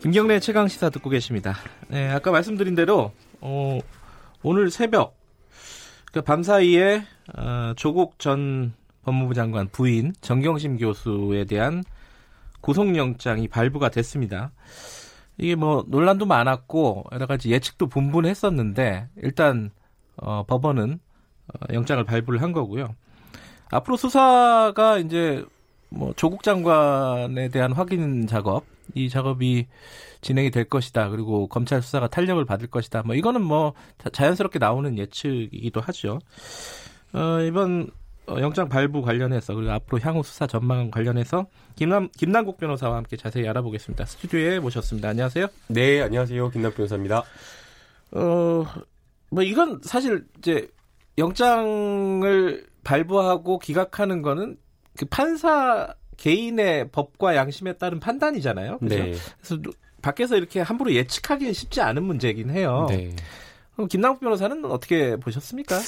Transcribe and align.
김경래 0.00 0.38
최강 0.38 0.68
시사 0.68 0.90
듣고 0.90 1.10
계십니다. 1.10 1.56
네, 1.88 2.08
아까 2.08 2.30
말씀드린 2.30 2.76
대로 2.76 3.10
어, 3.40 3.80
오늘 4.44 4.70
새벽 4.70 5.16
그 6.12 6.22
밤사이에 6.22 7.02
어, 7.36 7.72
조국 7.76 8.20
전 8.20 8.74
법무부 9.02 9.34
장관 9.34 9.66
부인 9.68 10.12
정경심 10.20 10.78
교수에 10.78 11.46
대한 11.46 11.82
구속영장이 12.60 13.48
발부가 13.48 13.88
됐습니다. 13.88 14.52
이게 15.36 15.56
뭐 15.56 15.84
논란도 15.88 16.26
많았고 16.26 17.06
여러 17.10 17.26
가지 17.26 17.50
예측도 17.50 17.88
분분했었는데 17.88 19.08
일단 19.16 19.70
어, 20.16 20.44
법원은 20.46 21.00
어, 21.48 21.72
영장을 21.74 22.04
발부를 22.04 22.40
한 22.40 22.52
거고요. 22.52 22.94
앞으로 23.72 23.96
수사가 23.96 24.98
이제 24.98 25.44
뭐 25.88 26.12
조국 26.14 26.44
장관에 26.44 27.48
대한 27.48 27.72
확인 27.72 28.28
작업 28.28 28.64
이 28.94 29.08
작업이 29.08 29.66
진행이 30.20 30.50
될 30.50 30.64
것이다. 30.64 31.10
그리고 31.10 31.46
검찰 31.48 31.82
수사가 31.82 32.08
탄력을 32.08 32.44
받을 32.44 32.68
것이다. 32.68 33.02
뭐 33.04 33.14
이거는 33.14 33.42
뭐 33.42 33.74
자연스럽게 34.12 34.58
나오는 34.58 34.96
예측이기도 34.98 35.80
하죠. 35.80 36.18
어, 37.12 37.40
이번 37.42 37.90
어, 38.26 38.40
영장 38.40 38.68
발부 38.68 39.02
관련해서 39.02 39.54
그리고 39.54 39.72
앞으로 39.72 40.00
향후 40.00 40.22
수사 40.22 40.46
전망 40.46 40.90
관련해서 40.90 41.46
김남 41.76 42.08
김남국 42.16 42.58
변호사와 42.58 42.96
함께 42.96 43.16
자세히 43.16 43.48
알아보겠습니다. 43.48 44.04
스튜디오에 44.04 44.58
모셨습니다. 44.60 45.08
안녕하세요. 45.08 45.46
네, 45.68 46.02
안녕하세요. 46.02 46.50
김남 46.50 46.72
변호사입니다. 46.72 47.22
어, 48.12 48.64
뭐 49.30 49.42
이건 49.42 49.80
사실 49.82 50.26
이제 50.38 50.68
영장을 51.16 52.66
발부하고 52.84 53.58
기각하는 53.58 54.22
거는 54.22 54.56
그 54.98 55.06
판사 55.06 55.94
개인의 56.18 56.90
법과 56.90 57.34
양심에 57.34 57.74
따른 57.74 57.98
판단이잖아요. 57.98 58.78
그죠? 58.78 58.94
네. 58.94 59.14
그래서 59.40 59.62
밖에서 60.02 60.36
이렇게 60.36 60.60
함부로 60.60 60.92
예측하기는 60.92 61.52
쉽지 61.52 61.80
않은 61.80 62.02
문제이긴 62.02 62.50
해요. 62.50 62.86
네. 62.90 63.14
그럼 63.74 63.88
김남국 63.88 64.20
변호사는 64.20 64.64
어떻게 64.66 65.16
보셨습니까? 65.16 65.78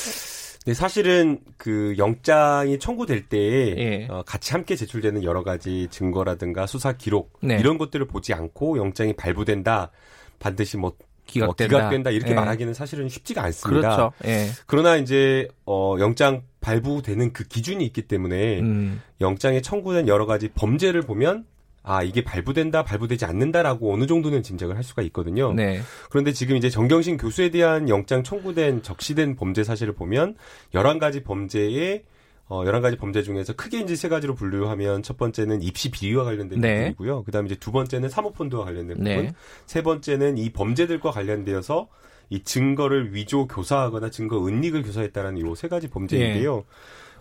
네, 0.66 0.74
사실은 0.74 1.40
그 1.56 1.94
영장이 1.98 2.78
청구될 2.78 3.28
때 3.28 3.38
예. 3.38 4.06
어, 4.10 4.22
같이 4.24 4.52
함께 4.52 4.76
제출되는 4.76 5.24
여러 5.24 5.42
가지 5.42 5.88
증거라든가 5.90 6.66
수사 6.66 6.92
기록 6.92 7.38
네. 7.42 7.58
이런 7.58 7.78
것들을 7.78 8.06
보지 8.06 8.34
않고 8.34 8.78
영장이 8.78 9.14
발부된다 9.14 9.90
반드시 10.38 10.76
뭐 10.76 10.92
기각된다, 11.26 11.72
뭐 11.72 11.78
기각된다 11.78 12.10
이렇게 12.10 12.32
예. 12.32 12.34
말하기는 12.34 12.74
사실은 12.74 13.08
쉽지가 13.08 13.42
않습니다. 13.44 13.80
그렇죠. 13.80 14.12
예. 14.26 14.48
그러나 14.66 14.96
이제 14.96 15.48
어 15.64 15.96
영장 15.98 16.42
발부되는 16.60 17.32
그 17.32 17.44
기준이 17.44 17.84
있기 17.86 18.02
때문에 18.02 18.60
음. 18.60 19.00
영장에 19.20 19.60
청구된 19.60 20.08
여러 20.08 20.26
가지 20.26 20.48
범죄를 20.48 21.02
보면 21.02 21.44
아 21.82 22.02
이게 22.02 22.22
발부된다 22.22 22.84
발부되지 22.84 23.24
않는다라고 23.24 23.92
어느 23.92 24.06
정도는 24.06 24.42
짐작을 24.42 24.76
할 24.76 24.84
수가 24.84 25.02
있거든요. 25.02 25.52
네. 25.54 25.80
그런데 26.10 26.32
지금 26.32 26.56
이제 26.56 26.68
정경심 26.68 27.16
교수에 27.16 27.50
대한 27.50 27.88
영장 27.88 28.22
청구된 28.22 28.82
적시된 28.82 29.36
범죄 29.36 29.64
사실을 29.64 29.94
보면 29.94 30.36
열한 30.74 30.98
가지 30.98 31.22
범죄에 31.22 32.04
어, 32.50 32.64
11가지 32.64 32.98
범죄 32.98 33.22
중에서 33.22 33.54
크게 33.54 33.78
이제 33.78 33.94
세 33.94 34.08
가지로 34.08 34.34
분류하면 34.34 35.04
첫 35.04 35.16
번째는 35.16 35.62
입시 35.62 35.90
비리와 35.90 36.24
관련된 36.24 36.60
네. 36.60 36.74
부분이고요. 36.74 37.22
그 37.22 37.30
다음에 37.30 37.46
이제 37.46 37.54
두 37.54 37.70
번째는 37.70 38.08
사모펀드와 38.08 38.64
관련된 38.64 38.96
부분. 38.96 39.04
네. 39.04 39.32
세 39.66 39.82
번째는 39.82 40.36
이 40.36 40.50
범죄들과 40.50 41.12
관련되어서 41.12 41.88
이 42.30 42.42
증거를 42.42 43.14
위조 43.14 43.46
교사하거나 43.46 44.10
증거 44.10 44.46
은닉을 44.46 44.82
교사했다라는 44.82 45.38
이세 45.38 45.68
가지 45.68 45.88
범죄인데요. 45.88 46.56
네. 46.56 46.64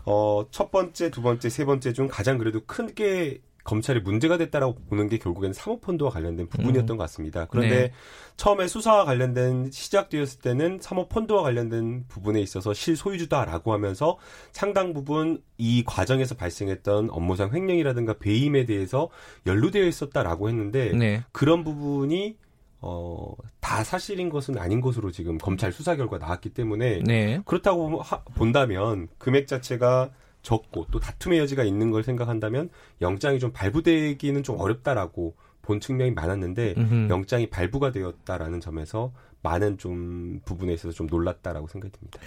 어, 0.06 0.46
첫 0.52 0.72
번째, 0.72 1.12
두 1.12 1.22
번째, 1.22 1.50
세 1.50 1.66
번째 1.66 1.94
중 1.94 2.08
가장 2.08 2.38
그래도 2.38 2.62
크게 2.66 3.42
검찰이 3.64 4.00
문제가 4.00 4.38
됐다라고 4.38 4.76
보는 4.90 5.10
게 5.10 5.20
결국에는 5.20 5.54
사모펀드와 5.54 6.10
관련된 6.10 6.48
부분이었던 6.48 6.96
음. 6.96 6.98
것 6.98 7.04
같습니다. 7.04 7.46
그런데 7.46 7.76
네. 7.76 7.92
처음에 8.36 8.68
수사와 8.68 9.06
관련된 9.06 9.70
시작되었을 9.72 10.40
때는 10.42 10.80
사모펀드와 10.82 11.44
관련된 11.44 12.06
부분에 12.08 12.40
있어서 12.42 12.74
실소유주다라고 12.74 13.74
하면서 13.74 14.18
상당 14.52 14.94
부분 14.94 15.44
이 15.58 15.84
과정에서 15.86 16.36
발생했던 16.36 17.10
업무상 17.12 17.54
횡령이라든가 17.54 18.14
배임에 18.18 18.66
대해서 18.66 19.10
연루되어 19.46 19.86
있었다라고 19.86 20.50
했는데 20.50 20.92
네. 20.94 21.24
그런 21.32 21.64
부분이 21.64 22.38
어, 22.82 23.34
다 23.60 23.84
사실인 23.84 24.30
것은 24.30 24.58
아닌 24.58 24.80
것으로 24.82 25.12
지금 25.12 25.38
검찰 25.38 25.72
수사 25.72 25.96
결과 25.96 26.18
나왔기 26.18 26.50
때문에 26.50 27.02
네. 27.06 27.42
그렇다고 27.46 28.02
하, 28.02 28.24
본다면 28.24 29.08
금액 29.18 29.48
자체가 29.48 30.12
적고 30.42 30.88
또 30.92 31.00
다툼의 31.00 31.40
여지가 31.40 31.64
있는 31.64 31.92
걸 31.92 32.04
생각한다면 32.04 32.70
영장이 33.02 33.40
좀 33.40 33.52
발부되기는 33.52 34.44
좀 34.44 34.60
어렵다라고 34.60 35.36
본 35.62 35.80
측면이 35.80 36.12
많았는데 36.12 36.76
음흠. 36.78 37.10
영장이 37.10 37.50
발부가 37.50 37.92
되었다라는 37.92 38.62
점에서 38.62 39.12
많은 39.42 39.78
좀 39.78 40.40
부분에 40.46 40.74
있어서 40.74 40.94
좀 40.94 41.08
놀랐다라고 41.08 41.68
생각이 41.68 41.92
듭니다. 41.92 42.20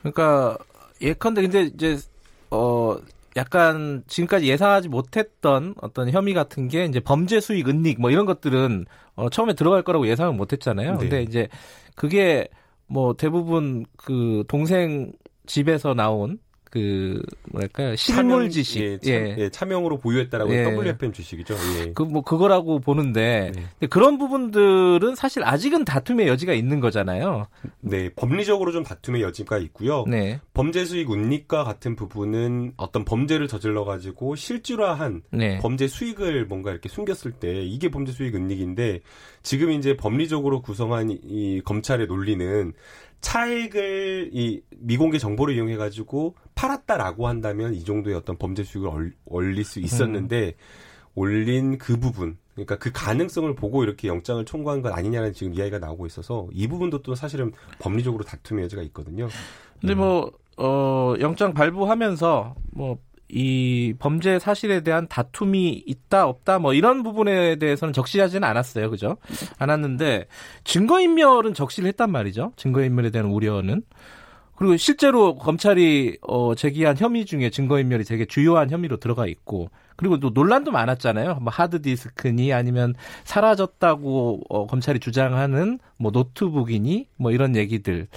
그러니까 0.00 0.56
예컨대 1.00 1.42
근데 1.42 1.62
이제 1.62 1.98
어 2.50 2.96
약간 3.36 4.02
지금까지 4.06 4.48
예상하지 4.48 4.88
못했던 4.88 5.74
어떤 5.80 6.10
혐의 6.10 6.34
같은 6.34 6.68
게 6.68 6.84
이제 6.84 7.00
범죄 7.00 7.40
수익 7.40 7.68
은닉 7.68 8.00
뭐 8.00 8.10
이런 8.10 8.26
것들은 8.26 8.86
어 9.14 9.28
처음에 9.30 9.54
들어갈 9.54 9.82
거라고 9.82 10.08
예상을 10.08 10.32
못 10.34 10.52
했잖아요. 10.52 10.92
네. 10.92 10.98
근데 10.98 11.22
이제 11.22 11.48
그게 11.94 12.48
뭐 12.86 13.14
대부분 13.14 13.86
그 13.96 14.44
동생 14.48 15.12
집에서 15.46 15.94
나온 15.94 16.38
그 16.70 17.20
뭐랄까요 17.50 17.96
실물 17.96 18.48
지식 18.48 18.80
예, 18.80 18.98
참, 18.98 19.12
예. 19.12 19.34
예, 19.38 19.48
차명으로 19.50 19.98
보유했다라고 19.98 20.54
예. 20.54 20.64
WFM 20.64 21.12
주식이죠. 21.12 21.56
예. 21.78 21.92
그뭐 21.92 22.22
그거라고 22.22 22.78
보는데 22.78 23.50
네. 23.80 23.86
그런 23.88 24.18
부분들은 24.18 25.16
사실 25.16 25.42
아직은 25.44 25.84
다툼의 25.84 26.28
여지가 26.28 26.52
있는 26.52 26.78
거잖아요. 26.78 27.48
네, 27.80 28.08
법리적으로 28.14 28.70
좀 28.70 28.84
다툼의 28.84 29.20
여지가 29.20 29.58
있고요. 29.58 30.04
네. 30.06 30.40
범죄 30.54 30.84
수익 30.84 31.10
운익과 31.10 31.64
같은 31.64 31.96
부분은 31.96 32.74
어떤 32.76 33.04
범죄를 33.04 33.48
저질러 33.48 33.84
가지고 33.84 34.36
실질화한 34.36 35.22
네. 35.32 35.58
범죄 35.58 35.88
수익을 35.88 36.46
뭔가 36.46 36.70
이렇게 36.70 36.88
숨겼을 36.88 37.32
때 37.32 37.62
이게 37.62 37.90
범죄 37.90 38.12
수익 38.12 38.36
은닉인데 38.36 39.00
지금 39.42 39.72
이제 39.72 39.96
법리적으로 39.96 40.62
구성한 40.62 41.10
이, 41.10 41.18
이 41.24 41.60
검찰의 41.64 42.06
논리는 42.06 42.72
차액을 43.20 44.30
이 44.32 44.62
미공개 44.78 45.18
정보를 45.18 45.54
이용해 45.54 45.76
가지고 45.76 46.34
팔았다라고 46.54 47.28
한다면 47.28 47.74
이 47.74 47.84
정도의 47.84 48.16
어떤 48.16 48.36
범죄 48.36 48.64
수익을 48.64 49.14
올릴 49.24 49.64
수 49.64 49.80
있었는데 49.80 50.46
음. 50.46 50.52
올린 51.14 51.78
그 51.78 51.98
부분 51.98 52.38
그러니까 52.54 52.76
그 52.76 52.90
가능성을 52.92 53.54
보고 53.54 53.82
이렇게 53.82 54.08
영장을 54.08 54.44
청구한 54.44 54.82
것 54.82 54.92
아니냐는 54.92 55.32
지금 55.32 55.54
이야기가 55.54 55.78
나오고 55.78 56.06
있어서 56.06 56.48
이 56.52 56.66
부분도 56.66 57.02
또 57.02 57.14
사실은 57.14 57.52
법리적으로 57.78 58.24
다툼의 58.24 58.64
여지가 58.64 58.82
있거든요. 58.82 59.28
근데 59.80 59.94
뭐 59.94 60.30
어, 60.58 61.14
영장 61.20 61.54
발부하면서 61.54 62.54
뭐 62.72 62.98
이 63.32 63.94
범죄 63.98 64.38
사실에 64.38 64.80
대한 64.80 65.06
다툼이 65.08 65.84
있다 65.86 66.26
없다 66.26 66.58
뭐 66.58 66.74
이런 66.74 67.02
부분에 67.02 67.56
대해서는 67.56 67.92
적시하지는 67.92 68.46
않았어요. 68.46 68.90
그죠? 68.90 69.16
않았는데 69.58 70.26
증거 70.64 71.00
인멸은 71.00 71.54
적시를 71.54 71.88
했단 71.88 72.10
말이죠. 72.10 72.52
증거 72.56 72.82
인멸에 72.82 73.10
대한 73.10 73.28
우려는. 73.28 73.82
그리고 74.56 74.76
실제로 74.76 75.36
검찰이 75.36 76.18
어 76.20 76.54
제기한 76.54 76.94
혐의 76.98 77.24
중에 77.24 77.48
증거 77.48 77.80
인멸이 77.80 78.04
되게 78.04 78.26
주요한 78.26 78.68
혐의로 78.68 78.98
들어가 78.98 79.26
있고 79.26 79.70
그리고 79.96 80.20
또 80.20 80.30
논란도 80.30 80.70
많았잖아요. 80.70 81.36
뭐 81.36 81.50
하드디스크니 81.50 82.52
아니면 82.52 82.94
사라졌다고 83.24 84.40
어, 84.50 84.66
검찰이 84.66 84.98
주장하는 85.00 85.78
뭐 85.96 86.10
노트북이니 86.10 87.06
뭐 87.16 87.32
이런 87.32 87.56
얘기들 87.56 88.08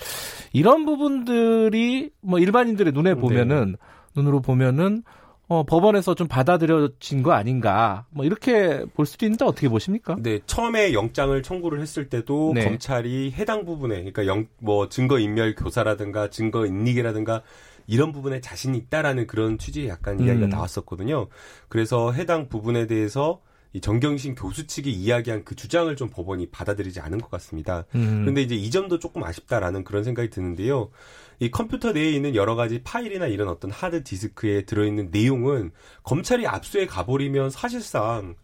이런 0.52 0.86
부분들이 0.86 2.10
뭐 2.22 2.40
일반인들의 2.40 2.92
눈에 2.92 3.14
네. 3.14 3.20
보면은 3.20 3.72
네. 3.74 3.78
눈으로 4.16 4.42
보면은 4.42 5.04
어, 5.48 5.64
법원에서 5.64 6.16
좀 6.16 6.28
받아들여진 6.28 7.22
거 7.22 7.34
아닌가 7.34 8.06
뭐 8.10 8.26
이렇게 8.26 8.86
볼 8.94 9.06
수도 9.06 9.26
있는데 9.26 9.46
어떻게 9.46 9.68
보십니까? 9.68 10.16
네 10.20 10.40
처음에 10.46 10.94
영장을 10.94 11.42
청구를 11.44 11.82
했을 11.82 12.10
때도 12.10 12.54
네. 12.56 12.64
검찰이 12.64 13.34
해당 13.34 13.66
부분에 13.66 13.98
그러니까 13.98 14.26
영, 14.26 14.48
뭐 14.60 14.88
증거 14.90 15.20
인멸 15.20 15.56
교사라든가 15.56 16.30
증거 16.30 16.66
인닉이라든가 16.66 17.42
이런 17.88 18.14
부분에 18.14 18.40
자신이 18.40 18.78
있다라는 18.78 19.28
그런 19.28 19.58
취지의 19.58 19.90
약간 19.90 20.20
음. 20.20 20.26
이야기가 20.26 20.48
나왔었거든요. 20.48 21.28
그래서 21.68 22.14
해당 22.14 22.48
부분에 22.48 22.88
대해서 22.88 23.42
이 23.74 23.82
정경심 23.82 24.36
교수 24.36 24.68
측이 24.68 24.92
이야기한 24.92 25.44
그 25.44 25.56
주장을 25.56 25.94
좀 25.96 26.10
법원이 26.10 26.48
받아들이지 26.52 27.00
않은 27.00 27.20
것 27.20 27.30
같습니다. 27.32 27.86
음. 27.96 28.22
그런데 28.22 28.42
이제 28.44 28.56
이 28.56 28.70
점도 28.70 29.00
조금 29.00 29.24
아쉽다라는 29.24 29.84
그런 29.84 30.04
생각이 30.04 30.30
드는데요. 30.30 30.92
이 31.40 31.50
컴퓨터 31.50 31.92
내에 31.92 32.12
있는 32.12 32.36
여러 32.36 32.56
가지 32.56 32.82
파일이나 32.84 33.26
이런 33.26 33.48
어떤 33.50 33.72
하드 33.72 34.04
디스크에 34.04 34.66
들어있는 34.66 35.10
내용은 35.12 35.72
검찰이 36.04 36.46
압수해 36.46 36.86
가버리면 36.86 37.50
사실상 37.50 38.36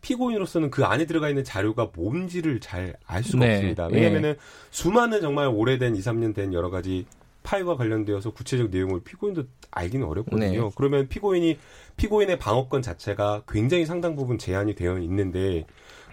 피고인으로서는 0.00 0.70
그 0.70 0.84
안에 0.84 1.06
들어가 1.06 1.28
있는 1.28 1.44
자료가 1.44 1.90
뭔지를 1.94 2.60
잘 2.60 2.94
알 3.04 3.22
수가 3.24 3.44
네. 3.44 3.54
없습니다. 3.54 3.86
왜냐면은 3.88 4.32
네. 4.34 4.38
수많은 4.70 5.20
정말 5.20 5.48
오래된 5.48 5.96
2, 5.96 5.98
3년 6.00 6.34
된 6.34 6.52
여러 6.54 6.70
가지 6.70 7.04
파일과 7.48 7.76
관련되어서 7.76 8.32
구체적 8.32 8.68
내용을 8.68 9.00
피고인도 9.00 9.44
알기는 9.70 10.06
어렵거든요. 10.06 10.64
네. 10.64 10.70
그러면 10.76 11.08
피고인이 11.08 11.56
피고인의 11.96 12.38
방어권 12.38 12.82
자체가 12.82 13.44
굉장히 13.48 13.86
상당 13.86 14.16
부분 14.16 14.36
제한이 14.36 14.74
되어 14.74 14.98
있는데 14.98 15.64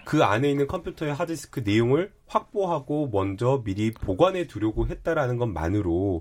그 0.06 0.24
안에 0.24 0.50
있는 0.50 0.66
컴퓨터의 0.66 1.12
하드디스크 1.12 1.60
내용을 1.60 2.10
확보하고 2.26 3.10
먼저 3.12 3.60
미리 3.64 3.92
보관해 3.92 4.46
두려고 4.46 4.86
했다라는 4.86 5.36
것만으로. 5.36 6.20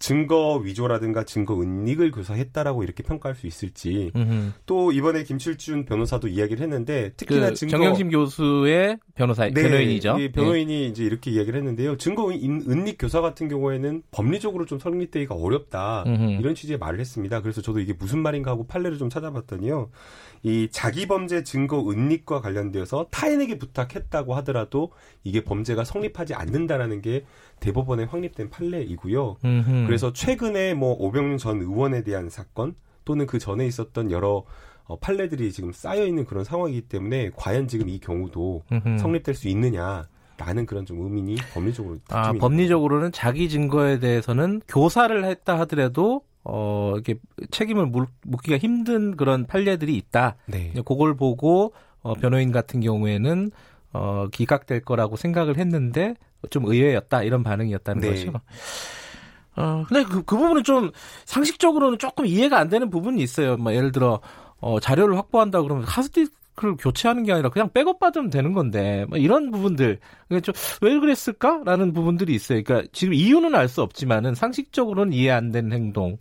증거 0.00 0.56
위조라든가 0.56 1.24
증거 1.24 1.60
은닉을 1.60 2.10
교사했다라고 2.10 2.82
이렇게 2.82 3.02
평가할 3.02 3.36
수 3.36 3.46
있을지 3.46 4.10
음흠. 4.16 4.52
또 4.64 4.92
이번에 4.92 5.24
김칠준 5.24 5.84
변호사도 5.84 6.26
이야기를 6.26 6.62
했는데 6.62 7.12
특히나 7.18 7.50
그 7.50 7.54
증거 7.54 7.76
정영심 7.76 8.10
교수의 8.10 8.98
변호사 9.14 9.44
네, 9.44 9.52
변호인이죠. 9.52 10.16
변호인이 10.32 10.72
네. 10.72 10.86
이제 10.86 11.04
이렇게 11.04 11.30
이야기를 11.30 11.60
했는데요. 11.60 11.98
증거 11.98 12.30
은닉 12.30 12.96
교사 12.98 13.20
같은 13.20 13.48
경우에는 13.48 14.02
법리적으로 14.10 14.64
좀 14.64 14.78
성립되기가 14.78 15.34
어렵다 15.34 16.04
음흠. 16.06 16.40
이런 16.40 16.54
취지의 16.54 16.78
말을 16.78 16.98
했습니다. 16.98 17.42
그래서 17.42 17.60
저도 17.60 17.78
이게 17.78 17.92
무슨 17.92 18.20
말인가 18.20 18.52
하고 18.52 18.66
판례를 18.66 18.96
좀 18.96 19.10
찾아봤더니요. 19.10 19.90
이 20.42 20.68
자기 20.70 21.06
범죄 21.06 21.44
증거 21.44 21.90
은닉과 21.90 22.40
관련되어서 22.40 23.08
타인에게 23.10 23.58
부탁했다고 23.58 24.34
하더라도 24.36 24.92
이게 25.24 25.44
범죄가 25.44 25.84
성립하지 25.84 26.32
않는다라는 26.32 27.02
게 27.02 27.26
대법원에 27.60 28.04
확립된 28.04 28.50
판례이고요. 28.50 29.36
음흠. 29.44 29.86
그래서 29.86 30.12
최근에 30.12 30.74
뭐 30.74 30.94
오병윤 30.98 31.38
전 31.38 31.60
의원에 31.60 32.02
대한 32.02 32.28
사건 32.28 32.74
또는 33.04 33.26
그 33.26 33.38
전에 33.38 33.66
있었던 33.66 34.10
여러 34.10 34.44
어, 34.84 34.98
판례들이 34.98 35.52
지금 35.52 35.72
쌓여 35.72 36.04
있는 36.04 36.24
그런 36.24 36.42
상황이기 36.42 36.82
때문에 36.82 37.30
과연 37.36 37.68
지금 37.68 37.88
이 37.88 38.00
경우도 38.00 38.64
음흠. 38.72 38.98
성립될 38.98 39.34
수 39.34 39.48
있느냐 39.48 40.08
라는 40.36 40.64
그런 40.64 40.86
좀 40.86 41.00
의문이 41.00 41.36
법리적으로 41.52 41.98
아, 42.08 42.32
법리적으로는 42.32 43.12
자기 43.12 43.48
증거에 43.48 43.98
대해서는 43.98 44.62
교사를 44.66 45.24
했다 45.24 45.58
하더라도 45.60 46.22
어, 46.42 46.92
이렇게 46.94 47.16
책임을 47.50 47.86
물, 47.86 48.06
묻기가 48.22 48.56
힘든 48.56 49.16
그런 49.16 49.46
판례들이 49.46 49.94
있다. 49.96 50.36
네. 50.46 50.72
그걸 50.84 51.14
보고 51.14 51.74
어, 52.02 52.14
변호인 52.14 52.50
같은 52.50 52.80
경우에는 52.80 53.50
어, 53.92 54.28
기각될 54.30 54.80
거라고 54.82 55.16
생각을 55.16 55.58
했는데 55.58 56.14
좀 56.50 56.64
의외였다 56.66 57.22
이런 57.22 57.42
반응이었다는 57.42 58.00
네. 58.00 58.10
거죠. 58.10 58.32
어, 59.56 59.84
근데 59.88 60.04
그, 60.04 60.22
그 60.22 60.36
부분은 60.36 60.64
좀 60.64 60.90
상식적으로는 61.24 61.98
조금 61.98 62.26
이해가 62.26 62.58
안 62.58 62.68
되는 62.68 62.88
부분이 62.88 63.22
있어요. 63.22 63.56
뭐 63.56 63.74
예를 63.74 63.92
들어 63.92 64.20
어, 64.60 64.78
자료를 64.80 65.16
확보한다 65.16 65.62
그러면 65.62 65.84
하드디스크 65.84 66.40
를 66.62 66.76
교체하는 66.76 67.22
게 67.22 67.32
아니라 67.32 67.48
그냥 67.48 67.70
백업 67.72 67.98
받으면 68.00 68.28
되는 68.28 68.52
건데 68.52 69.06
뭐 69.08 69.16
이런 69.16 69.50
부분들 69.50 69.98
좀왜 70.28 70.98
그랬을까라는 70.98 71.94
부분들이 71.94 72.34
있어요. 72.34 72.62
그러니까 72.62 72.88
지금 72.92 73.14
이유는 73.14 73.54
알 73.54 73.68
수 73.68 73.82
없지만은 73.82 74.34
상식적으로는 74.34 75.12
이해 75.14 75.30
안 75.30 75.52
되는 75.52 75.72
행동. 75.72 76.18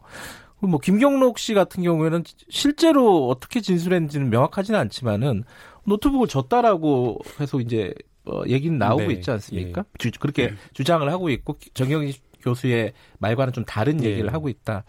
뭐 0.60 0.80
김경록 0.80 1.39
씨 1.39 1.54
같은 1.54 1.83
경우에는 1.83 2.24
실제로 2.50 3.27
어떻게 3.27 3.60
진술했는지는 3.60 4.30
명확하지는 4.30 4.80
않지만은 4.80 5.44
노트북을 5.89 6.27
줬다라고 6.27 7.19
해서 7.39 7.59
이제 7.59 7.94
어, 8.25 8.44
얘기는 8.47 8.77
나오고 8.77 9.07
네. 9.07 9.13
있지 9.15 9.31
않습니까? 9.31 9.81
예. 9.81 9.97
주, 9.97 10.12
그렇게 10.19 10.50
네. 10.50 10.56
주장을 10.74 11.09
하고 11.12 11.30
있고 11.30 11.57
정영희 11.74 12.13
교수의 12.41 12.94
말과는 13.19 13.53
좀 13.53 13.65
다른 13.65 13.97
네. 13.97 14.12
얘기를 14.12 14.33
하고 14.33 14.50
있다. 14.50 14.83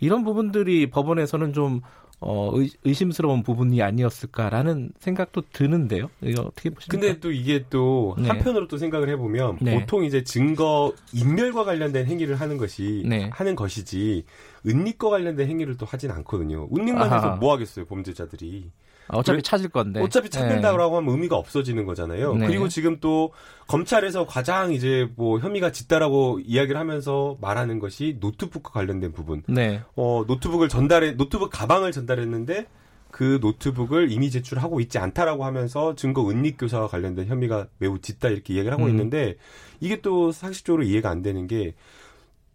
이런 0.00 0.24
부분들이 0.24 0.90
법원에서는 0.90 1.52
좀 1.52 1.80
어, 2.22 2.52
의, 2.54 2.92
심스러운 2.92 3.42
부분이 3.42 3.80
아니었을까라는 3.80 4.90
생각도 4.98 5.42
드는데요. 5.52 6.10
이거 6.20 6.42
어떻게 6.42 6.68
보십니까? 6.68 6.90
근데 6.90 7.18
또 7.18 7.32
이게 7.32 7.64
또 7.70 8.14
네. 8.18 8.28
한편으로 8.28 8.68
또 8.68 8.76
생각을 8.76 9.08
해보면 9.08 9.58
네. 9.62 9.80
보통 9.80 10.04
이제 10.04 10.22
증거 10.22 10.92
인멸과 11.14 11.64
관련된 11.64 12.06
행위를 12.06 12.36
하는 12.36 12.58
것이 12.58 13.04
네. 13.06 13.30
하는 13.32 13.56
것이지 13.56 14.24
은닉과 14.66 15.08
관련된 15.08 15.48
행위를 15.48 15.78
또 15.78 15.86
하진 15.86 16.10
않거든요. 16.10 16.68
은닉만 16.76 17.04
아하. 17.04 17.16
해서 17.16 17.36
뭐 17.36 17.54
하겠어요 17.54 17.86
범죄자들이. 17.86 18.70
어차피 19.12 19.42
찾을 19.42 19.68
건데. 19.68 20.00
어차피 20.00 20.30
찾는다고 20.30 20.76
네. 20.78 20.82
하면 20.84 21.08
의미가 21.08 21.36
없어지는 21.36 21.86
거잖아요. 21.86 22.34
네. 22.34 22.46
그리고 22.46 22.68
지금 22.68 22.98
또 23.00 23.32
검찰에서 23.66 24.26
가장 24.26 24.72
이제 24.72 25.08
뭐 25.16 25.38
혐의가 25.38 25.72
짙다라고 25.72 26.40
이야기를 26.44 26.78
하면서 26.78 27.36
말하는 27.40 27.78
것이 27.78 28.16
노트북과 28.20 28.70
관련된 28.70 29.12
부분. 29.12 29.42
네. 29.46 29.82
어, 29.96 30.24
노트북을 30.26 30.68
전달해, 30.68 31.12
노트북 31.12 31.50
가방을 31.50 31.92
전달했는데 31.92 32.66
그 33.10 33.38
노트북을 33.40 34.12
이미 34.12 34.30
제출하고 34.30 34.80
있지 34.80 34.98
않다라고 34.98 35.44
하면서 35.44 35.94
증거 35.94 36.28
은닉 36.30 36.56
교사와 36.58 36.86
관련된 36.88 37.26
혐의가 37.26 37.66
매우 37.78 37.98
짙다 37.98 38.28
이렇게 38.28 38.54
이야기를 38.54 38.72
하고 38.72 38.84
음. 38.84 38.90
있는데 38.90 39.36
이게 39.80 40.00
또 40.00 40.32
상식적으로 40.32 40.84
이해가 40.84 41.10
안 41.10 41.22
되는 41.22 41.46
게 41.46 41.74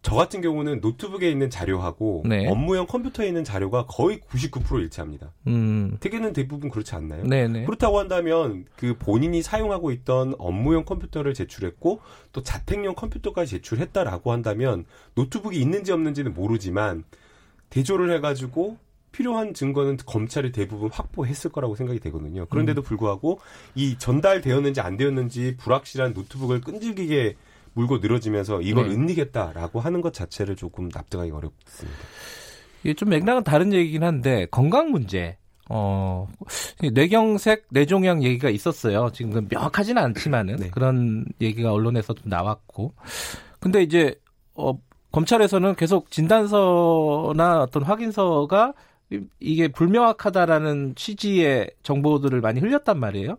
저 0.06 0.14
같은 0.14 0.40
경우는 0.40 0.78
노트북에 0.82 1.28
있는 1.28 1.50
자료하고 1.50 2.22
네. 2.26 2.46
업무용 2.48 2.86
컴퓨터에 2.86 3.26
있는 3.26 3.42
자료가 3.42 3.86
거의 3.86 4.20
99% 4.20 4.78
일치합니다. 4.82 5.32
음. 5.48 5.96
대개는 5.98 6.32
대부분 6.32 6.70
그렇지 6.70 6.94
않나요? 6.94 7.24
네네. 7.24 7.48
네. 7.48 7.64
그렇다고 7.64 7.98
한다면 7.98 8.66
그 8.76 8.94
본인이 8.96 9.42
사용하고 9.42 9.90
있던 9.90 10.36
업무용 10.38 10.84
컴퓨터를 10.84 11.34
제출했고 11.34 12.02
또 12.30 12.42
자택용 12.44 12.94
컴퓨터까지 12.94 13.50
제출했다라고 13.50 14.30
한다면 14.30 14.84
노트북이 15.16 15.60
있는지 15.60 15.90
없는지는 15.90 16.34
모르지만 16.34 17.02
대조를 17.70 18.14
해가지고 18.14 18.76
필요한 19.10 19.54
증거는 19.54 19.96
검찰이 20.06 20.52
대부분 20.52 20.88
확보했을 20.88 21.50
거라고 21.50 21.74
생각이 21.74 21.98
되거든요. 21.98 22.46
그런데도 22.46 22.82
음. 22.82 22.84
불구하고 22.84 23.40
이 23.74 23.98
전달되었는지 23.98 24.80
안 24.80 24.96
되었는지 24.96 25.56
불확실한 25.56 26.12
노트북을 26.12 26.60
끈질기게 26.60 27.34
물고 27.76 27.98
늘어지면서 27.98 28.62
이걸 28.62 28.88
네. 28.88 28.94
은닉했다라고 28.94 29.80
하는 29.80 30.00
것 30.00 30.14
자체를 30.14 30.56
조금 30.56 30.88
납득하기 30.88 31.30
어렵습니다. 31.30 31.98
이게 32.82 32.94
좀 32.94 33.10
맥락은 33.10 33.44
다른 33.44 33.72
얘기긴 33.74 34.02
한데 34.02 34.46
건강 34.50 34.90
문제. 34.90 35.36
어, 35.68 36.26
뇌경색, 36.94 37.66
뇌종양 37.70 38.22
얘기가 38.22 38.48
있었어요. 38.48 39.10
지금 39.12 39.46
명확하지는 39.50 40.02
않지만은 40.02 40.56
네. 40.56 40.70
그런 40.70 41.26
얘기가 41.40 41.70
언론에서도 41.72 42.22
나왔고. 42.24 42.94
근데 43.60 43.82
이제 43.82 44.14
어 44.54 44.78
검찰에서는 45.12 45.74
계속 45.74 46.10
진단서나 46.10 47.62
어떤 47.62 47.82
확인서가 47.82 48.72
이게 49.38 49.68
불명확하다라는 49.68 50.94
취지의 50.94 51.70
정보들을 51.82 52.40
많이 52.40 52.60
흘렸단 52.60 52.98
말이에요. 52.98 53.36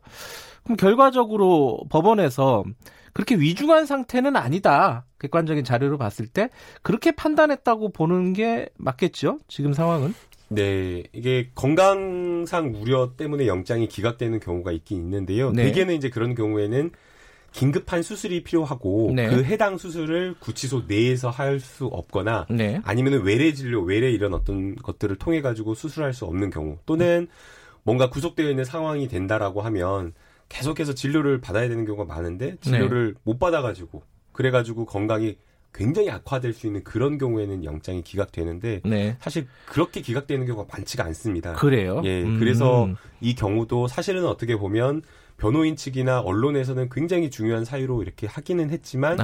그럼 0.64 0.78
결과적으로 0.78 1.80
법원에서 1.90 2.66
그렇게 3.18 3.34
위중한 3.34 3.88
상태는 3.88 4.36
아니다. 4.36 5.04
객관적인 5.18 5.64
자료로 5.64 5.98
봤을 5.98 6.28
때 6.28 6.52
그렇게 6.84 7.10
판단했다고 7.10 7.90
보는 7.90 8.34
게 8.34 8.70
맞겠죠? 8.78 9.40
지금 9.48 9.74
상황은? 9.74 10.14
네, 10.50 11.02
이게 11.14 11.50
건강상 11.56 12.76
우려 12.80 13.14
때문에 13.18 13.48
영장이 13.48 13.88
기각되는 13.88 14.40
경우가 14.40 14.72
있긴 14.72 15.00
있는데요. 15.00 15.52
네. 15.52 15.64
대개는 15.64 15.96
이제 15.96 16.12
그런 16.12 16.36
경우에는 16.36 16.92
긴급한 17.54 18.04
수술이 18.04 18.44
필요하고 18.44 19.14
네. 19.16 19.30
그 19.30 19.44
해당 19.44 19.80
수술을 19.80 20.36
구치소 20.40 20.84
내에서 20.88 21.32
할 21.32 21.60
수 21.60 21.88
없거나 21.88 22.46
네. 22.52 22.80
아니면 22.84 23.24
외래 23.24 23.52
진료, 23.52 23.82
외래 23.82 24.12
이런 24.12 24.36
어떤 24.36 24.76
것들을 24.76 25.16
통해 25.16 25.42
가지고 25.42 25.74
수술할 25.74 26.14
수 26.14 26.26
없는 26.26 26.52
경우 26.52 26.78
또는 26.86 27.28
뭔가 27.82 28.12
구속되어 28.12 28.48
있는 28.48 28.64
상황이 28.64 29.08
된다라고 29.08 29.62
하면 29.62 30.14
계속해서 30.50 30.94
진료를 30.94 31.42
받아야 31.42 31.68
되는 31.68 31.86
경우가 31.86 32.06
많은데 32.06 32.58
진료를 32.62 33.13
네. 33.13 33.20
못 33.24 33.39
받아가지고 33.39 34.04
그래가지고 34.32 34.86
건강이 34.86 35.38
굉장히 35.74 36.10
악화될 36.10 36.54
수 36.54 36.68
있는 36.68 36.84
그런 36.84 37.18
경우에는 37.18 37.64
영장이 37.64 38.02
기각되는데 38.02 38.82
네. 38.84 39.18
사실 39.20 39.48
그렇게 39.66 40.02
기각되는 40.02 40.46
경우가 40.46 40.76
많지가 40.76 41.04
않습니다. 41.06 41.54
그래요? 41.54 42.02
예, 42.04 42.24
음. 42.24 42.40
그래서 42.40 42.90
이 43.22 43.36
경우도 43.36 43.88
사실은 43.88 44.26
어떻게 44.26 44.58
보면 44.58 45.04
변호인 45.38 45.76
측이나 45.76 46.20
언론에서는 46.22 46.90
굉장히 46.90 47.30
중요한 47.30 47.64
사유로 47.64 48.02
이렇게 48.02 48.26
하기는 48.26 48.72
했지만 48.72 49.20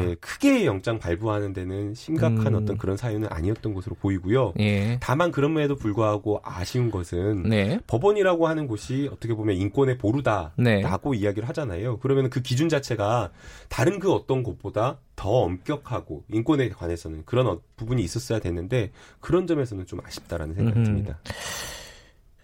예, 0.00 0.14
크게 0.16 0.66
영장 0.66 0.98
발부하는 0.98 1.54
데는 1.54 1.94
심각한 1.94 2.48
음. 2.48 2.54
어떤 2.56 2.76
그런 2.76 2.96
사유는 2.98 3.28
아니었던 3.30 3.72
것으로 3.72 3.96
보이고요. 3.96 4.52
예. 4.60 4.98
다만 5.00 5.32
그럼에도 5.32 5.74
불구하고 5.74 6.40
아쉬운 6.44 6.90
것은 6.90 7.44
네. 7.44 7.80
법원이라고 7.86 8.46
하는 8.46 8.66
곳이 8.66 9.08
어떻게 9.10 9.32
보면 9.34 9.56
인권의 9.56 9.96
보루다라고 9.96 11.12
네. 11.14 11.18
이야기를 11.18 11.48
하잖아요. 11.48 11.98
그러면 12.00 12.28
그 12.28 12.42
기준 12.42 12.68
자체가 12.68 13.30
다른 13.70 13.98
그 13.98 14.12
어떤 14.12 14.42
곳보다 14.42 14.98
더 15.26 15.32
엄격하고 15.32 16.22
인권에 16.28 16.68
관해서는 16.68 17.24
그런 17.24 17.48
어, 17.48 17.60
부분이 17.74 18.00
있었어야 18.00 18.38
되는데 18.38 18.92
그런 19.18 19.48
점에서는 19.48 19.84
좀 19.84 19.98
아쉽다라는 20.04 20.54
생각이 20.54 20.84
듭니다. 20.84 21.18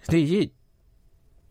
근데 0.05 0.19
이게 0.19 0.53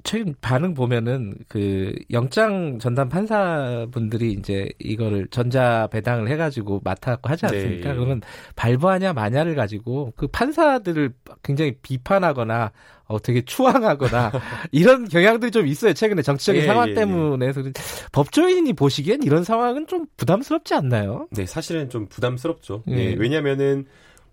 최근 0.04 0.34
반응 0.42 0.74
보면은 0.74 1.34
그 1.48 1.94
영장 2.12 2.80
전담 2.80 3.10
판사분들이 3.10 4.32
이제 4.34 4.70
이거를 4.80 5.28
전자 5.32 5.88
배당을 5.92 6.30
해가지고 6.30 6.82
맡아갖고 6.84 7.30
하지 7.30 7.46
않습니까? 7.46 7.90
네. 7.90 7.96
그러면 7.96 8.22
발부하냐 8.56 9.14
마냐를 9.14 9.56
가지고 9.56 10.14
그 10.16 10.28
판사들을 10.28 11.14
굉장히 11.44 11.74
비판하거나 11.82 12.72
어 13.06 13.20
되게 13.20 13.42
추앙하거나 13.42 14.32
이런 14.72 15.08
경향들이 15.08 15.52
좀 15.52 15.68
있어요. 15.68 15.94
최근에 15.94 16.22
정치적인 16.22 16.62
예, 16.62 16.66
상황 16.66 16.88
예, 16.88 16.92
예. 16.92 16.96
때문에 16.96 17.48
예. 17.48 17.52
법조인이 18.12 18.72
보시기엔 18.74 19.24
이런 19.24 19.44
상황은 19.44 19.88
좀 19.88 20.06
부담스럽지 20.18 20.74
않나요? 20.74 21.28
네, 21.32 21.46
사실은 21.46 21.90
좀 21.90 22.08
부담스럽죠. 22.08 22.84
예. 22.88 22.96
네, 22.96 23.16
왜냐면은 23.18 23.86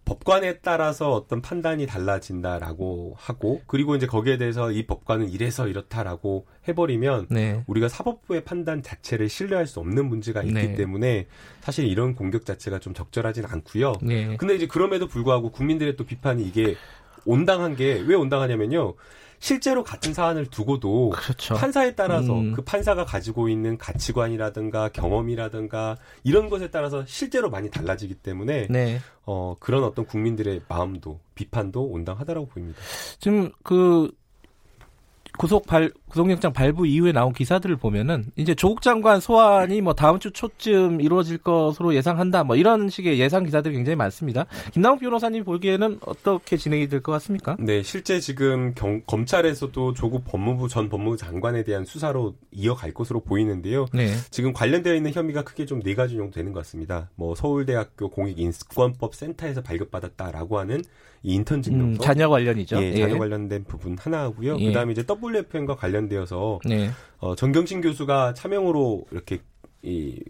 법관에 0.09 0.61
따라서 0.61 1.13
어떤 1.13 1.43
판단이 1.43 1.87
달라진다라고 1.87 3.15
하고 3.19 3.61
그리고 3.67 3.95
이제 3.95 4.07
거기에 4.07 4.39
대해서 4.39 4.73
이 4.73 4.87
법관은 4.87 5.29
이래서 5.29 5.69
이렇다라고 5.69 6.47
해버리면 6.67 7.27
네. 7.31 7.63
우리가 7.67 7.89
사법부의 7.89 8.45
판단 8.45 8.83
자체를 8.83 9.29
신뢰할 9.29 9.67
수 9.67 9.81
없는 9.81 10.09
문제가 10.09 10.43
있기 10.43 10.55
네. 10.55 10.75
때문에 10.75 11.27
사실 11.61 11.87
이런 11.87 12.15
공격 12.15 12.47
자체가 12.47 12.79
좀 12.79 12.95
적절하진 12.95 13.45
않고요. 13.45 13.93
네. 14.01 14.37
근데 14.39 14.55
이제 14.55 14.67
그럼에도 14.67 15.07
불구하고 15.09 15.51
국민들의 15.51 15.97
또 15.97 16.05
비판이 16.05 16.43
이게 16.43 16.75
온당한 17.29 17.77
게 17.77 18.03
왜 18.07 18.15
온당하냐면요. 18.15 18.95
실제로 19.41 19.85
같은 19.85 20.13
사안을 20.13 20.47
두고도 20.47 21.11
그렇죠. 21.11 21.55
판사에 21.55 21.95
따라서 21.95 22.37
음. 22.41 22.53
그 22.55 22.63
판사가 22.63 23.05
가지고 23.05 23.49
있는 23.49 23.79
가치관이라든가 23.79 24.89
경험이라든가 24.89 25.97
이런 26.25 26.49
것에 26.49 26.71
따라서 26.71 27.05
실제로 27.07 27.49
많이 27.49 27.71
달라지기 27.71 28.15
때문에 28.17 28.67
네. 28.69 28.99
어, 29.25 29.55
그런 29.61 29.85
어떤 29.85 30.07
국민들의 30.07 30.63
마음도 30.69 31.21
비판도 31.37 31.85
온당하다라고 31.85 32.49
보입니다. 32.49 32.81
지금 33.21 33.53
그 33.63 34.11
구속 35.39 35.67
발 35.67 35.91
구속영장 36.09 36.53
발부 36.53 36.87
이후에 36.87 37.13
나온 37.13 37.33
기사들을 37.33 37.77
보면은 37.77 38.25
이제 38.37 38.55
조국 38.55 38.83
장관 38.83 39.21
소환이 39.21 39.81
뭐 39.81 39.95
다음 39.95 40.19
주 40.19 40.31
초쯤 40.33 41.01
이루어질 41.01 41.39
것으로 41.39 41.95
예상한다 41.95 42.45
뭐 42.45 42.57
이런 42.57 42.89
식의 42.89 43.19
예상 43.21 43.45
기사들이 43.45 43.75
굉장히 43.75 43.97
많습니다. 43.97 44.47
김남욱 44.73 45.01
변호사님 45.01 45.45
보기에는 45.45 45.99
어떻게 46.05 46.57
진행이 46.57 46.89
될 46.89 46.99
것 47.03 47.13
같습니까? 47.13 47.57
네, 47.61 47.83
실제 47.83 48.19
지금 48.21 48.75
경, 48.75 49.03
검찰에서도 49.07 49.95
조국 49.95 50.25
법무부 50.25 50.69
전 50.69 50.89
법무부 50.89 51.17
장관에 51.17 51.63
대한 51.63 51.85
수사로 51.85 52.35
이어갈 52.51 52.93
것으로 52.93 53.21
보이는데요. 53.21 53.87
네. 53.95 54.09
지금 54.31 54.53
관련되어 54.53 54.95
있는 54.95 55.13
혐의가 55.13 55.43
크게 55.45 55.65
좀 55.65 55.79
네 55.79 55.95
가지 55.95 56.17
정도 56.17 56.33
되는 56.33 56.53
것 56.53 56.59
같습니다. 56.61 57.09
뭐 57.15 57.37
서울대학교 57.37 58.09
공익인권법 58.11 59.15
센터에서 59.15 59.63
발급받았다라고 59.63 60.59
하는 60.59 60.83
이 61.23 61.35
인턴 61.35 61.63
증명서 61.63 62.01
음, 62.03 62.05
자녀 62.05 62.29
관련이죠. 62.29 62.81
예, 62.83 62.93
자녀 62.95 63.15
예. 63.15 63.19
관련된 63.19 63.65
부분 63.65 63.97
하나고요. 63.99 64.57
예. 64.59 64.67
그다음에 64.67 64.93
이제 64.93 65.03
WFM과 65.35 65.77
관련되어서 65.77 66.61
네. 66.65 66.91
어, 67.19 67.35
정경심 67.35 67.81
교수가 67.81 68.35
차명으로 68.35 69.07
이렇게 69.11 69.41
이 69.83 70.21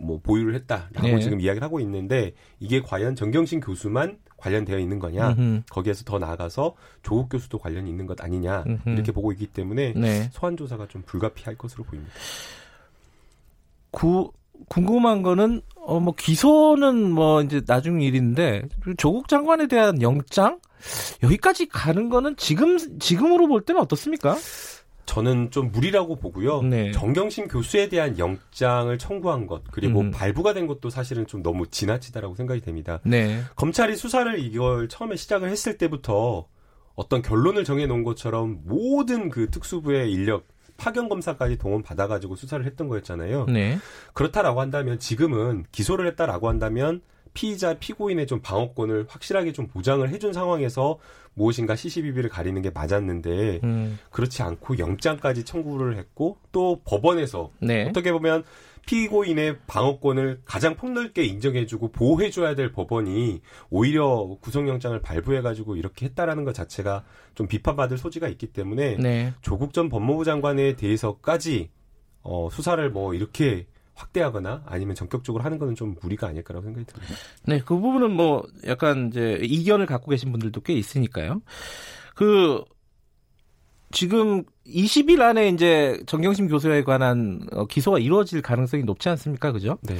뭐 0.00 0.18
보유를 0.22 0.54
했다라고 0.54 1.06
네. 1.06 1.20
지금 1.20 1.40
이야기를 1.40 1.64
하고 1.64 1.78
있는데 1.80 2.32
이게 2.58 2.80
과연 2.80 3.14
정경심 3.14 3.60
교수만 3.60 4.18
관련되어 4.36 4.78
있는 4.78 4.98
거냐 4.98 5.30
음흠. 5.32 5.62
거기에서 5.70 6.04
더 6.04 6.18
나아가서 6.18 6.74
조국 7.02 7.28
교수도 7.28 7.58
관련이 7.58 7.88
있는 7.90 8.06
것 8.06 8.20
아니냐 8.22 8.64
음흠. 8.66 8.88
이렇게 8.90 9.12
보고 9.12 9.30
있기 9.32 9.46
때문에 9.48 9.92
네. 9.94 10.28
소환 10.32 10.56
조사가 10.56 10.88
좀 10.88 11.02
불가피할 11.02 11.56
것으로 11.56 11.84
보입니다. 11.84 12.12
구 13.90 14.32
궁금한 14.68 15.22
거는 15.22 15.62
어 15.76 15.98
뭐 15.98 16.14
기소는 16.16 17.10
뭐 17.10 17.42
이제 17.42 17.62
나중 17.66 18.00
일인데 18.00 18.62
조국 18.96 19.28
장관에 19.28 19.66
대한 19.66 20.00
영장 20.02 20.60
여기까지 21.22 21.66
가는 21.66 22.08
거는 22.08 22.36
지금 22.36 22.98
지금으로 22.98 23.48
볼 23.48 23.62
때는 23.62 23.80
어떻습니까? 23.80 24.36
저는 25.06 25.50
좀 25.50 25.72
무리라고 25.72 26.16
보고요. 26.16 26.62
네. 26.62 26.92
정경심 26.92 27.48
교수에 27.48 27.88
대한 27.88 28.16
영장을 28.18 28.96
청구한 28.96 29.48
것 29.48 29.64
그리고 29.72 30.00
음. 30.00 30.10
발부가 30.12 30.52
된 30.52 30.68
것도 30.68 30.88
사실은 30.90 31.26
좀 31.26 31.42
너무 31.42 31.66
지나치다라고 31.66 32.36
생각이 32.36 32.60
됩니다. 32.60 33.00
네. 33.02 33.40
검찰이 33.56 33.96
수사를 33.96 34.38
이걸 34.38 34.88
처음에 34.88 35.16
시작을 35.16 35.50
했을 35.50 35.76
때부터 35.78 36.46
어떤 36.94 37.22
결론을 37.22 37.64
정해 37.64 37.86
놓은 37.86 38.04
것처럼 38.04 38.60
모든 38.64 39.30
그 39.30 39.50
특수부의 39.50 40.12
인력 40.12 40.46
파견 40.80 41.10
검사까지 41.10 41.58
동원 41.58 41.82
받아가지고 41.82 42.36
수사를 42.36 42.64
했던 42.64 42.88
거였잖아요. 42.88 43.44
네. 43.46 43.78
그렇다라고 44.14 44.62
한다면 44.62 44.98
지금은 44.98 45.66
기소를 45.70 46.06
했다라고 46.06 46.48
한다면 46.48 47.02
피의자 47.34 47.74
피고인의 47.74 48.26
좀 48.26 48.40
방어권을 48.40 49.04
확실하게 49.08 49.52
좀 49.52 49.66
보장을 49.66 50.08
해준 50.08 50.32
상황에서 50.32 50.98
무엇인가 51.34 51.76
시시비비를 51.76 52.30
가리는 52.30 52.60
게 52.62 52.70
맞았는데 52.70 53.60
음. 53.62 53.98
그렇지 54.10 54.42
않고 54.42 54.78
영장까지 54.78 55.44
청구를 55.44 55.98
했고 55.98 56.38
또 56.50 56.80
법원에서 56.84 57.50
네. 57.60 57.86
어떻게 57.86 58.10
보면 58.10 58.42
피고인의 58.86 59.58
방어권을 59.66 60.42
가장 60.44 60.76
폭넓게 60.76 61.24
인정해주고 61.24 61.92
보호해줘야 61.92 62.54
될 62.54 62.72
법원이 62.72 63.40
오히려 63.70 64.36
구속영장을 64.40 65.00
발부해가지고 65.00 65.76
이렇게 65.76 66.06
했다라는 66.06 66.44
것 66.44 66.54
자체가 66.54 67.04
좀 67.34 67.46
비판받을 67.46 67.98
소지가 67.98 68.28
있기 68.28 68.48
때문에 68.48 68.96
네. 68.96 69.34
조국 69.42 69.72
전 69.72 69.88
법무부 69.88 70.24
장관에 70.24 70.76
대해서까지 70.76 71.70
어, 72.22 72.48
수사를 72.50 72.90
뭐 72.90 73.14
이렇게 73.14 73.66
확대하거나 73.94 74.64
아니면 74.66 74.94
전격적으로 74.94 75.44
하는 75.44 75.58
것은 75.58 75.74
좀 75.74 75.96
무리가 76.00 76.28
아닐까라고 76.28 76.64
생각이 76.64 76.86
듭니다. 76.86 77.14
네, 77.44 77.60
그 77.60 77.78
부분은 77.78 78.10
뭐 78.12 78.46
약간 78.66 79.08
이제 79.08 79.38
이견을 79.42 79.86
갖고 79.86 80.10
계신 80.10 80.32
분들도 80.32 80.60
꽤 80.62 80.72
있으니까요. 80.72 81.42
그 82.14 82.64
지금 83.92 84.44
20일 84.66 85.20
안에 85.20 85.48
이제 85.48 86.00
정경심 86.06 86.48
교수에 86.48 86.82
관한 86.84 87.40
어, 87.52 87.66
기소가 87.66 87.98
이루어질 87.98 88.40
가능성이 88.42 88.84
높지 88.84 89.08
않습니까? 89.08 89.52
그죠? 89.52 89.78
네. 89.82 89.96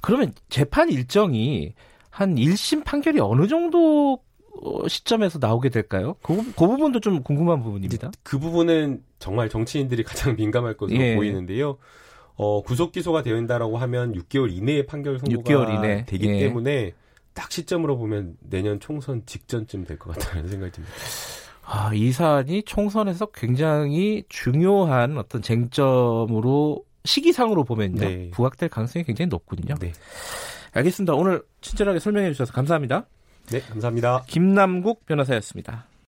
그러면 0.00 0.32
재판 0.48 0.90
일정이 0.90 1.74
한 2.10 2.36
1심 2.36 2.84
판결이 2.84 3.18
어느 3.20 3.46
정도 3.48 4.20
어, 4.62 4.88
시점에서 4.88 5.38
나오게 5.40 5.68
될까요? 5.70 6.14
그, 6.22 6.36
그 6.36 6.66
부분도 6.66 7.00
좀 7.00 7.22
궁금한 7.22 7.62
부분입니다. 7.62 8.10
그 8.22 8.38
부분은 8.38 9.02
정말 9.18 9.48
정치인들이 9.48 10.02
가장 10.04 10.34
민감할 10.36 10.76
것으로 10.76 10.98
예. 11.00 11.16
보이는데요. 11.16 11.78
어, 12.36 12.62
구속 12.62 12.92
기소가 12.92 13.22
되어있다라고 13.22 13.76
하면 13.78 14.14
6개월 14.14 14.52
이내에 14.52 14.86
판결 14.86 15.18
선고가 15.18 15.42
6개월 15.42 15.76
이내. 15.78 16.04
되기 16.06 16.28
예. 16.28 16.38
때문에 16.38 16.92
딱 17.34 17.50
시점으로 17.52 17.98
보면 17.98 18.36
내년 18.40 18.78
총선 18.80 19.22
직전쯤 19.26 19.84
될 19.84 19.98
것 19.98 20.16
같다는 20.16 20.48
생각이 20.48 20.72
듭니다. 20.72 20.94
아, 21.68 21.90
이 21.92 22.12
사안이 22.12 22.62
총선에서 22.62 23.26
굉장히 23.26 24.22
중요한 24.28 25.18
어떤 25.18 25.42
쟁점으로 25.42 26.84
시기상으로 27.04 27.64
보면요. 27.64 28.00
네. 28.00 28.30
부각될 28.30 28.68
가능성이 28.68 29.04
굉장히 29.04 29.28
높군요. 29.28 29.74
네. 29.80 29.92
알겠습니다. 30.72 31.14
오늘 31.14 31.42
친절하게 31.60 31.98
설명해 31.98 32.32
주셔서 32.32 32.52
감사합니다. 32.52 33.06
네, 33.50 33.60
감사합니다. 33.60 34.24
김남국 34.26 35.06
변호사였습니다. 35.06 35.86